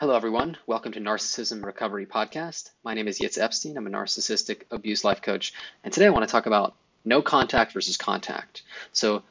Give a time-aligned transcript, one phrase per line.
[0.00, 0.56] Hello, everyone.
[0.64, 2.70] Welcome to Narcissism Recovery Podcast.
[2.84, 3.76] My name is Yitz Epstein.
[3.76, 5.52] I'm a narcissistic abuse life coach.
[5.82, 8.62] And today I want to talk about no contact versus contact.
[8.92, 9.24] So,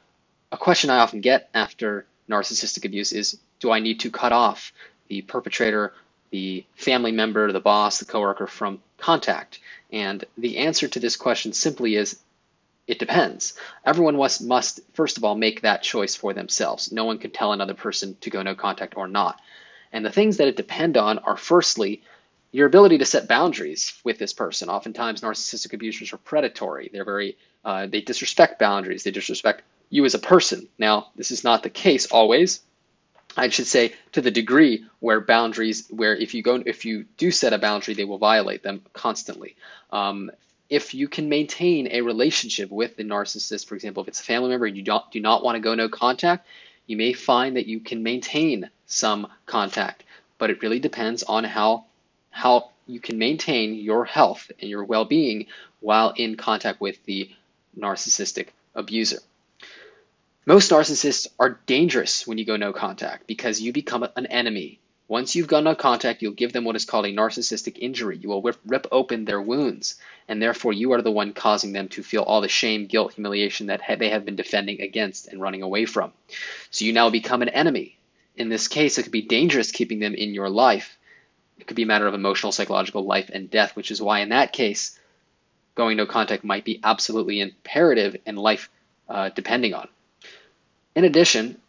[0.52, 4.74] a question I often get after narcissistic abuse is Do I need to cut off
[5.08, 5.94] the perpetrator,
[6.32, 9.60] the family member, the boss, the coworker from contact?
[9.90, 12.20] And the answer to this question simply is
[12.86, 13.54] it depends.
[13.86, 16.92] Everyone must, must, first of all, make that choice for themselves.
[16.92, 19.40] No one can tell another person to go no contact or not.
[19.92, 22.02] And the things that it depend on are firstly,
[22.50, 24.68] your ability to set boundaries with this person.
[24.68, 26.90] Oftentimes, narcissistic abusers are predatory.
[26.92, 29.02] They're very, uh, they disrespect boundaries.
[29.04, 30.68] They disrespect you as a person.
[30.78, 32.60] Now, this is not the case always.
[33.36, 37.30] I should say to the degree where boundaries, where if you go, if you do
[37.30, 39.54] set a boundary, they will violate them constantly.
[39.92, 40.30] Um,
[40.68, 44.50] if you can maintain a relationship with the narcissist, for example, if it's a family
[44.50, 46.46] member and you don't, do not want to go no contact,
[46.88, 50.02] you may find that you can maintain some contact,
[50.38, 51.84] but it really depends on how
[52.30, 55.46] how you can maintain your health and your well-being
[55.80, 57.30] while in contact with the
[57.78, 59.18] narcissistic abuser.
[60.46, 64.80] Most narcissists are dangerous when you go no contact because you become an enemy.
[65.08, 68.16] Once you've gone no contact, you'll give them what is called a narcissistic injury.
[68.16, 72.02] You will rip, open their wounds, and therefore you are the one causing them to
[72.02, 75.86] feel all the shame, guilt, humiliation that they have been defending against and running away
[75.86, 76.12] from.
[76.70, 77.98] So you now become an enemy
[78.38, 80.96] in this case, it could be dangerous keeping them in your life.
[81.58, 84.28] It could be a matter of emotional, psychological life and death, which is why, in
[84.28, 84.98] that case,
[85.74, 88.70] going no contact might be absolutely imperative and life
[89.08, 89.88] uh, depending on.
[90.94, 91.60] In addition,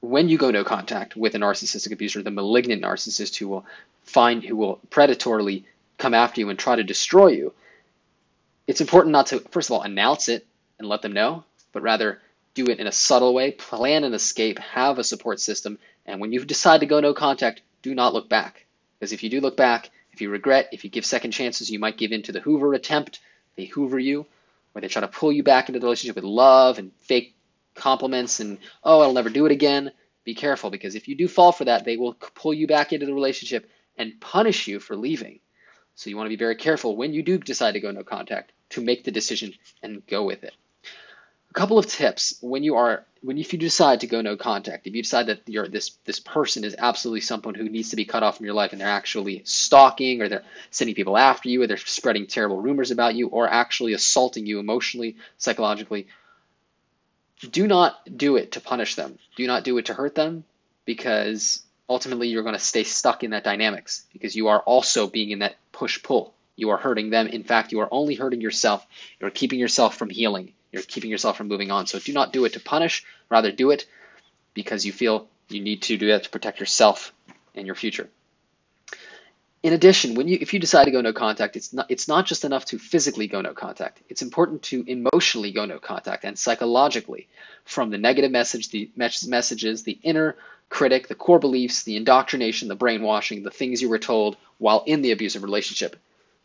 [0.00, 3.66] when you go no contact with a narcissistic abuser, the malignant narcissist who will
[4.04, 5.64] find, who will predatorily
[5.98, 7.52] come after you and try to destroy you,
[8.66, 10.46] it's important not to, first of all, announce it
[10.78, 12.20] and let them know, but rather
[12.54, 16.32] do it in a subtle way, plan an escape, have a support system, and when
[16.32, 18.64] you decide to go no contact, do not look back.
[18.98, 21.78] Because if you do look back, if you regret, if you give second chances, you
[21.78, 23.20] might give in to the Hoover attempt.
[23.56, 24.26] They Hoover you,
[24.74, 27.34] or they try to pull you back into the relationship with love and fake
[27.74, 29.92] compliments and, oh, I'll never do it again.
[30.24, 33.06] Be careful because if you do fall for that, they will pull you back into
[33.06, 35.40] the relationship and punish you for leaving.
[35.94, 38.52] So you want to be very careful when you do decide to go no contact
[38.70, 40.54] to make the decision and go with it
[41.50, 44.86] a couple of tips when you are when if you decide to go no contact
[44.86, 48.04] if you decide that you're this this person is absolutely someone who needs to be
[48.04, 51.62] cut off from your life and they're actually stalking or they're sending people after you
[51.62, 56.06] or they're spreading terrible rumors about you or actually assaulting you emotionally psychologically
[57.48, 59.18] do not do it to punish them.
[59.36, 60.44] Do not do it to hurt them
[60.84, 65.30] because ultimately you're going to stay stuck in that dynamics because you are also being
[65.30, 67.26] in that push pull you are hurting them.
[67.26, 68.86] In fact you are only hurting yourself.
[69.18, 70.52] You're keeping yourself from healing.
[70.70, 71.86] You're keeping yourself from moving on.
[71.86, 73.86] So do not do it to punish, rather do it
[74.54, 77.12] because you feel you need to do that to protect yourself
[77.54, 78.08] and your future.
[79.62, 82.26] In addition, when you if you decide to go no contact, it's not it's not
[82.26, 84.00] just enough to physically go no contact.
[84.08, 87.28] It's important to emotionally go no contact and psychologically
[87.64, 90.36] from the negative message, the messages, the inner
[90.70, 95.02] critic, the core beliefs, the indoctrination, the brainwashing, the things you were told while in
[95.02, 95.96] the abusive relationship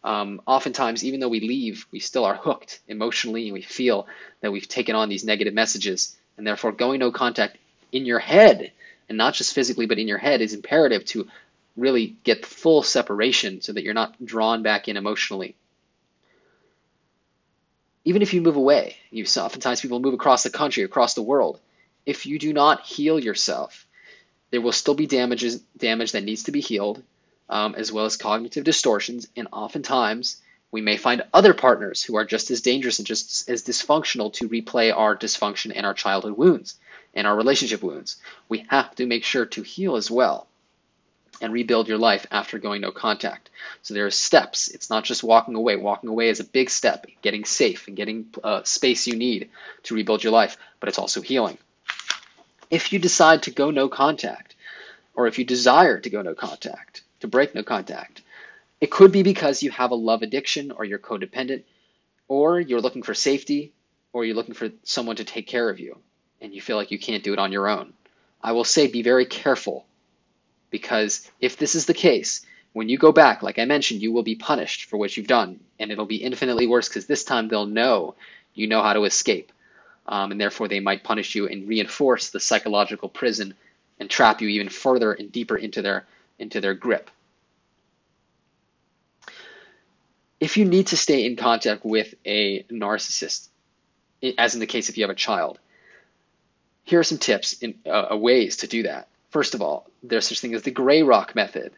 [0.06, 4.08] um, oftentimes, even though we leave, we still are hooked emotionally, and we feel
[4.42, 7.58] that we've taken on these negative messages, and therefore going no contact
[7.92, 8.72] in your head,
[9.10, 11.28] and not just physically, but in your head, is imperative to
[11.76, 15.56] really get full separation so that you're not drawn back in emotionally.
[18.06, 21.60] Even if you move away, you oftentimes people move across the country, across the world.
[22.06, 23.88] If you do not heal yourself,
[24.52, 27.02] there will still be damages, damage that needs to be healed,
[27.50, 32.26] um, as well as cognitive distortions, and oftentimes we may find other partners who are
[32.26, 36.76] just as dangerous and just as dysfunctional to replay our dysfunction and our childhood wounds
[37.14, 38.18] and our relationship wounds.
[38.50, 40.48] We have to make sure to heal as well
[41.42, 43.50] and rebuild your life after going no contact.
[43.82, 44.68] So there are steps.
[44.70, 45.76] It's not just walking away.
[45.76, 49.50] Walking away is a big step, getting safe and getting uh, space you need
[49.84, 51.58] to rebuild your life, but it's also healing.
[52.70, 54.56] If you decide to go no contact,
[55.14, 58.22] or if you desire to go no contact, to break no contact.
[58.82, 61.64] It could be because you have a love addiction or you're codependent,
[62.28, 63.72] or you're looking for safety,
[64.12, 65.98] or you're looking for someone to take care of you,
[66.42, 67.94] and you feel like you can't do it on your own.
[68.42, 69.86] I will say be very careful
[70.70, 74.24] because if this is the case, when you go back, like I mentioned, you will
[74.24, 77.66] be punished for what you've done, and it'll be infinitely worse because this time they'll
[77.66, 78.16] know
[78.54, 79.52] you know how to escape,
[80.08, 83.54] um, and therefore they might punish you and reinforce the psychological prison
[84.00, 86.06] and trap you even further and deeper into their
[86.38, 87.10] into their grip.
[90.40, 93.48] If you need to stay in contact with a narcissist,
[94.38, 95.60] as in the case if you have a child,
[96.84, 99.08] here are some tips in uh, uh, ways to do that.
[99.30, 101.74] First of all, there's such thing as the gray rock method.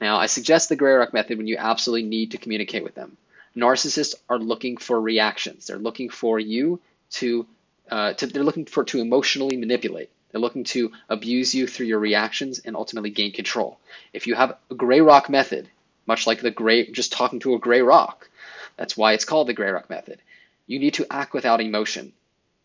[0.00, 3.16] Now, I suggest the gray rock method when you absolutely need to communicate with them.
[3.56, 5.66] Narcissists are looking for reactions.
[5.66, 6.80] They're looking for you
[7.10, 7.46] to,
[7.90, 10.10] uh, to they're looking for to emotionally manipulate.
[10.30, 13.78] They're looking to abuse you through your reactions and ultimately gain control.
[14.12, 15.68] If you have a gray rock method,
[16.06, 18.28] much like the gray, just talking to a gray rock,
[18.76, 20.20] that's why it's called the gray rock method.
[20.66, 22.12] You need to act without emotion.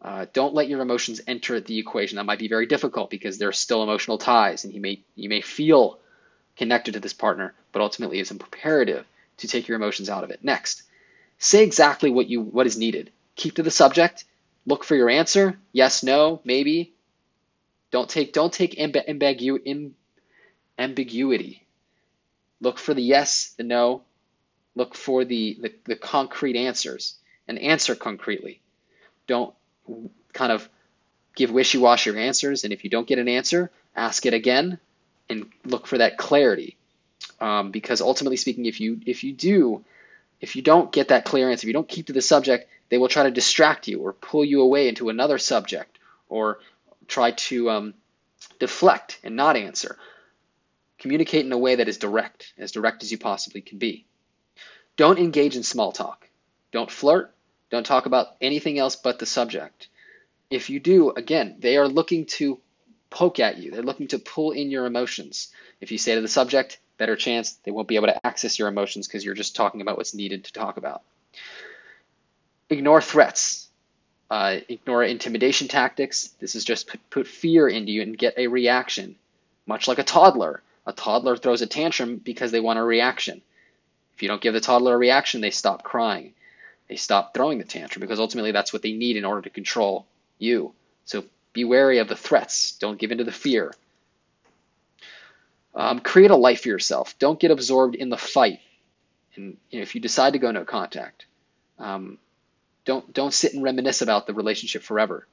[0.01, 2.17] Uh, don't let your emotions enter the equation.
[2.17, 5.29] That might be very difficult because there are still emotional ties, and you may you
[5.29, 5.99] may feel
[6.57, 9.05] connected to this partner, but ultimately it's imperative
[9.37, 10.43] to take your emotions out of it.
[10.43, 10.83] Next,
[11.39, 13.11] say exactly what you what is needed.
[13.35, 14.25] Keep to the subject.
[14.65, 15.59] Look for your answer.
[15.71, 16.93] Yes, no, maybe.
[17.91, 19.93] Don't take don't take ambigu-
[20.77, 21.65] ambiguity.
[22.61, 24.03] Look for the yes, the no.
[24.75, 27.15] Look for the, the, the concrete answers
[27.47, 28.61] and answer concretely.
[29.27, 29.53] Don't
[30.33, 30.67] kind of
[31.35, 34.79] give wishy-washy answers, and if you don't get an answer, ask it again
[35.29, 36.77] and look for that clarity.
[37.39, 39.83] Um, because ultimately speaking, if you if you do,
[40.39, 42.97] if you don't get that clear answer, if you don't keep to the subject, they
[42.97, 45.97] will try to distract you or pull you away into another subject
[46.29, 46.59] or
[47.07, 47.93] try to um,
[48.59, 49.97] deflect and not answer.
[50.97, 54.05] Communicate in a way that is direct, as direct as you possibly can be.
[54.95, 56.29] Don't engage in small talk.
[56.71, 57.34] Don't flirt.
[57.71, 59.87] Don't talk about anything else but the subject.
[60.49, 62.59] If you do, again, they are looking to
[63.09, 63.71] poke at you.
[63.71, 65.53] They're looking to pull in your emotions.
[65.81, 68.67] If you say to the subject, better chance they won't be able to access your
[68.67, 71.01] emotions because you're just talking about what's needed to talk about.
[72.69, 73.69] Ignore threats.
[74.29, 76.29] Uh, ignore intimidation tactics.
[76.39, 79.15] This is just put, put fear into you and get a reaction.
[79.67, 80.61] Much like a toddler.
[80.87, 83.41] A toddler throws a tantrum because they want a reaction.
[84.15, 86.33] If you don't give the toddler a reaction, they stop crying.
[86.87, 90.05] They stop throwing the tantrum because ultimately that's what they need in order to control
[90.37, 90.73] you.
[91.05, 92.73] So be wary of the threats.
[92.73, 93.73] Don't give in to the fear.
[95.73, 97.17] Um, create a life for yourself.
[97.19, 98.59] Don't get absorbed in the fight.
[99.35, 101.25] And you know, if you decide to go no contact,
[101.79, 102.17] um,
[102.85, 105.27] don't don't sit and reminisce about the relationship forever.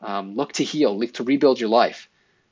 [0.00, 0.96] Um, look to heal.
[0.96, 2.08] Look to rebuild your life.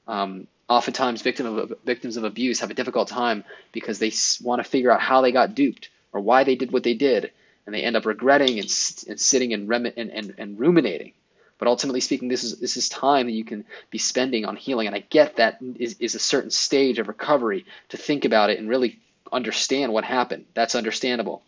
[0.06, 4.12] Um, oftentimes, victim of, victims of abuse have a difficult time because they
[4.42, 7.30] want to figure out how they got duped or why they did what they did,
[7.69, 11.12] and they end up regretting and, and sitting and, and, and, and ruminating.
[11.59, 14.87] But ultimately speaking, this is this is time that you can be spending on healing.
[14.87, 18.59] And I get that is, is a certain stage of recovery to think about it
[18.59, 18.99] and really
[19.31, 20.47] understand what happened.
[20.55, 21.43] That's understandable.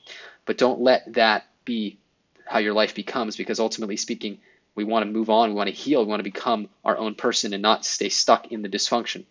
[0.45, 1.97] But don't let that be
[2.45, 4.41] how your life becomes because ultimately speaking,
[4.75, 7.15] we want to move on, we want to heal, we want to become our own
[7.15, 9.25] person and not stay stuck in the dysfunction.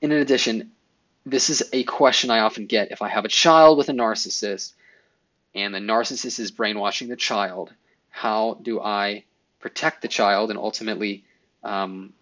[0.00, 0.72] in addition,
[1.24, 4.72] this is a question I often get if I have a child with a narcissist
[5.54, 7.72] and the narcissist is brainwashing the child
[8.10, 9.24] how do I
[9.60, 11.24] protect the child and ultimately
[11.62, 12.12] um,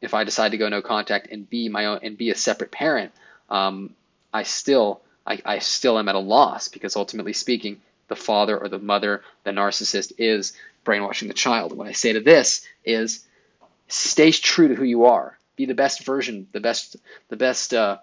[0.00, 2.70] if I decide to go no contact and be my own and be a separate
[2.70, 3.12] parent,
[3.48, 3.94] um,
[4.32, 8.68] I still I, I still am at a loss because ultimately speaking, the father or
[8.68, 10.52] the mother, the narcissist is
[10.84, 11.76] brainwashing the child.
[11.76, 13.26] What I say to this is
[13.88, 15.36] stay true to who you are.
[15.56, 16.96] Be the best version, the best
[17.28, 17.98] the best uh,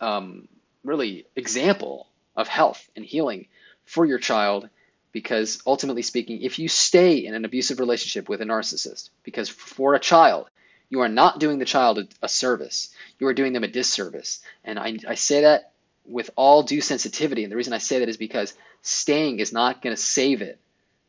[0.00, 0.46] um,
[0.84, 2.06] really example
[2.36, 3.46] of health and healing
[3.84, 4.68] for your child
[5.12, 9.94] because ultimately speaking, if you stay in an abusive relationship with a narcissist, because for
[9.94, 10.50] a child,
[10.90, 14.40] you are not doing the child a, service, you are doing them a disservice.
[14.62, 15.72] And I, I say that
[16.04, 17.44] with all due sensitivity.
[17.44, 20.60] And the reason I say that is because staying is not going to save it.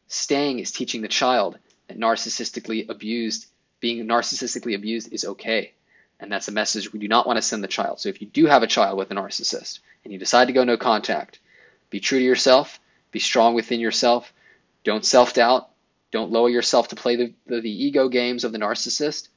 [0.08, 3.48] Staying is teaching the child that narcissistically abused,
[3.82, 5.74] being narcissistically abused is okay.
[6.20, 8.00] And that's a message we do not want to send the child.
[8.00, 10.64] So if you do have a child with a narcissist and you decide to go
[10.64, 11.40] no contact,
[11.90, 12.80] be true to yourself
[13.12, 14.34] be strong within yourself.
[14.84, 15.70] Don't self doubt.
[16.12, 19.30] Don't lower yourself to play the, the, the ego games of the narcissist.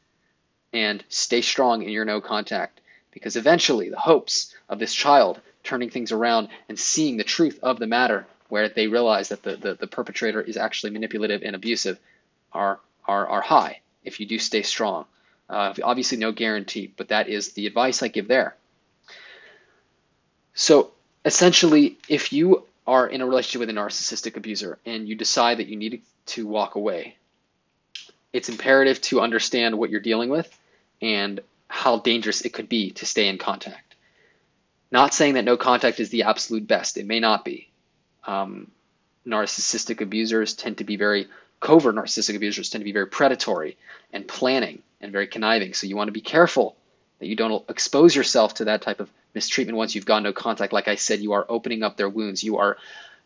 [0.73, 2.81] And stay strong in your no contact.
[3.11, 7.79] Because eventually, the hopes of this child turning things around and seeing the truth of
[7.79, 11.99] the matter, where they realize that the, the, the perpetrator is actually manipulative and abusive,
[12.53, 15.07] are, are, are high if you do stay strong.
[15.51, 18.57] Uh, obviously, no guarantee, but that is the advice I give there.
[20.55, 20.93] So,
[21.25, 25.67] essentially, if you are in a relationship with a narcissistic abuser and you decide that
[25.67, 27.17] you need to walk away,
[28.33, 30.57] it's imperative to understand what you're dealing with
[31.03, 33.97] and how dangerous it could be to stay in contact.
[34.93, 37.69] Not saying that no contact is the absolute best, it may not be.
[38.25, 38.71] Um,
[39.27, 41.27] narcissistic abusers tend to be very
[41.59, 43.77] covert narcissistic abusers tend to be very predatory
[44.13, 45.75] and planning and very conniving.
[45.75, 46.77] So you want to be careful
[47.19, 50.73] that you don't expose yourself to that type of mistreatment once you've gone no contact.
[50.73, 52.43] Like I said, you are opening up their wounds.
[52.43, 52.77] You are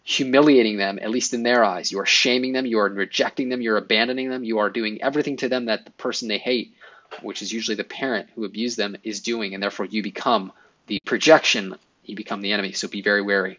[0.03, 1.91] humiliating them, at least in their eyes.
[1.91, 2.67] You are shaming them.
[2.67, 3.61] You are rejecting them.
[3.61, 4.45] You're abandoning them.
[4.45, 6.75] You are doing everything to them that the person they hate
[7.23, 10.53] which is usually the parent who abused them, is doing, and therefore you become
[10.87, 12.73] the projection, you become the enemy.
[12.73, 13.59] So be very wary.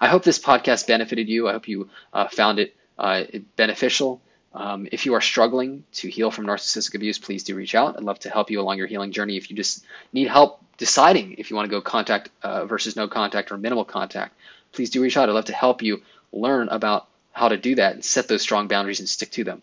[0.00, 1.48] I hope this podcast benefited you.
[1.48, 3.24] I hope you uh, found it uh,
[3.56, 4.20] beneficial.
[4.56, 7.98] Um, if you are struggling to heal from narcissistic abuse, please do reach out.
[7.98, 9.36] I'd love to help you along your healing journey.
[9.36, 9.84] If you just
[10.14, 13.84] need help deciding if you want to go contact uh, versus no contact or minimal
[13.84, 14.34] contact,
[14.72, 15.28] please do reach out.
[15.28, 16.00] I'd love to help you
[16.32, 19.60] learn about how to do that and set those strong boundaries and stick to them.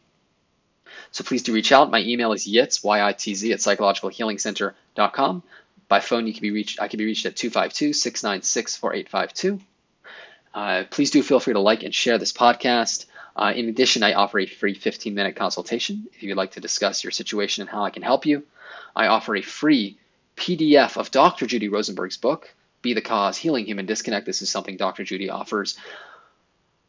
[1.11, 1.89] So please do reach out.
[1.89, 5.43] My email is yitz, Y-I-T-Z, at psychologicalhealingcenter.com.
[5.87, 6.79] By phone, you can be reached.
[6.79, 9.59] I can be reached at 252-696-4852.
[10.53, 13.07] Uh, please do feel free to like and share this podcast.
[13.35, 17.03] Uh, in addition, I offer a free 15 minute consultation if you'd like to discuss
[17.03, 18.43] your situation and how I can help you.
[18.95, 19.97] I offer a free
[20.35, 21.47] PDF of Dr.
[21.47, 24.25] Judy Rosenberg's book, Be the Cause Healing Human Disconnect.
[24.25, 25.03] This is something Dr.
[25.03, 25.77] Judy offers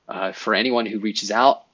[0.09, 1.65] uh, for anyone who reaches out.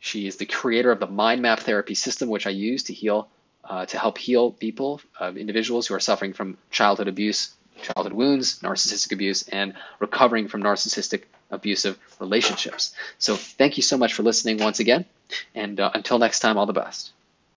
[0.00, 3.28] She is the creator of the mind map therapy system, which I use to heal,
[3.64, 8.60] uh, to help heal people, uh, individuals who are suffering from childhood abuse, childhood wounds,
[8.60, 12.94] narcissistic abuse, and recovering from narcissistic abusive relationships.
[13.18, 15.04] So thank you so much for listening once again,
[15.54, 17.12] and uh, until next time, all the best.